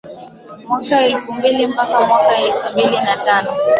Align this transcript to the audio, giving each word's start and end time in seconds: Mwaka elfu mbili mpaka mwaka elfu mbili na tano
Mwaka 0.67 1.01
elfu 1.05 1.33
mbili 1.33 1.67
mpaka 1.67 2.01
mwaka 2.07 2.35
elfu 2.37 2.73
mbili 2.73 3.01
na 3.01 3.17
tano 3.17 3.53